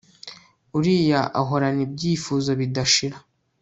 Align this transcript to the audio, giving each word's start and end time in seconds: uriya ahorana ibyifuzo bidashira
uriya 0.77 1.21
ahorana 1.39 1.81
ibyifuzo 1.87 2.49
bidashira 2.59 3.17